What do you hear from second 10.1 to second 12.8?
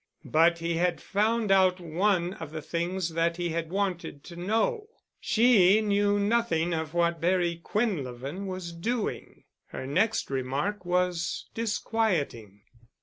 remark was disquieting.